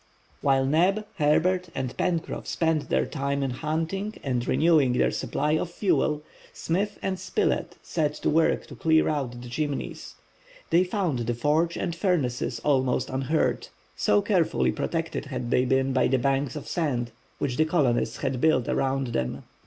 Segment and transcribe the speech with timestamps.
[0.41, 5.69] While Neb, Herbert, and Pencroff spent their time in hunting and renewing their supply of
[5.69, 10.15] fuel, Smith andSpilett set to work to clear out the Chimneys.
[10.71, 16.07] They found the forge and furnaces almost unhurt, so carefully protected had they been by
[16.07, 19.43] the banks of sand which the colonists had built around them.